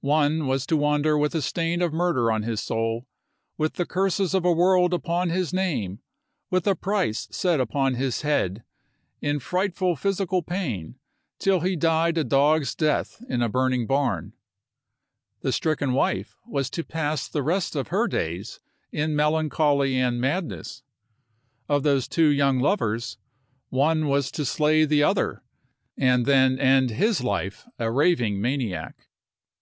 One 0.00 0.46
was 0.46 0.64
to 0.68 0.76
wander 0.78 1.18
with 1.18 1.32
the 1.32 1.42
stain 1.42 1.82
of 1.82 1.92
murder 1.92 2.32
on 2.32 2.44
his 2.44 2.62
soul, 2.62 3.06
with 3.58 3.74
the 3.74 3.84
curses 3.84 4.32
of 4.32 4.42
a 4.46 4.52
world 4.54 4.94
upon 4.94 5.28
his 5.28 5.52
name, 5.52 6.00
with 6.50 6.66
a 6.66 6.74
price 6.74 7.28
set 7.30 7.60
upon 7.60 7.92
his 7.92 8.22
head, 8.22 8.62
in 9.20 9.38
frightful 9.38 9.94
physical 9.94 10.42
pain, 10.42 10.98
till 11.38 11.60
he 11.60 11.76
died 11.76 12.16
a 12.16 12.24
dog's 12.24 12.74
death 12.74 13.22
in 13.28 13.42
a 13.42 13.50
burning 13.50 13.86
barn; 13.86 14.32
the 15.42 15.52
stricken 15.52 15.92
wife 15.92 16.38
was 16.46 16.70
to 16.70 16.82
pass 16.82 17.28
the 17.28 17.42
rest 17.42 17.76
of 17.76 17.88
her 17.88 18.08
days 18.08 18.60
in 18.92 19.14
melancholy 19.14 19.98
and 19.98 20.22
madness; 20.22 20.84
of 21.68 21.82
those 21.82 22.08
two 22.08 22.28
young 22.28 22.60
lovers, 22.60 23.18
one 23.68 24.08
was 24.08 24.30
to 24.30 24.46
slay 24.46 24.86
the 24.86 25.02
other, 25.02 25.42
and 25.98 26.24
then 26.24 26.58
end 26.58 26.92
his 26.92 27.22
life 27.22 27.66
a 27.78 27.90
raving 27.92 28.40
maniac. 28.40 29.08